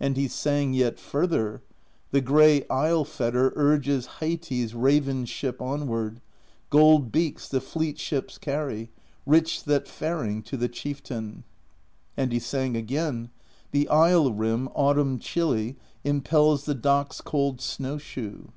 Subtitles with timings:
[0.00, 1.62] And he sang yet further:
[2.10, 6.20] The gray Isle Fetter urges Heiti's raven ship onward;
[6.70, 8.90] Gold beaks the fleet ships carry:
[9.24, 11.44] Rich that faring to the Chieftain,
[12.16, 13.30] And he sang again:
[13.70, 18.48] The Isle Rim autumn chilly Impels the dock's cold snowshoe.